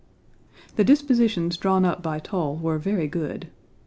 The 0.77 0.83
dispositions 0.83 1.57
drawn 1.57 1.85
up 1.85 2.01
by 2.01 2.17
Toll 2.17 2.55
were 2.55 2.79
very 2.79 3.07
good. 3.07 3.49